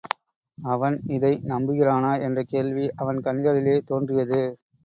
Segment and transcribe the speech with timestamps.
[0.57, 4.41] அவன் இதை நம்புகிறானா என்ற கேள்வி அவன் கண்களிலே தோன்றியது.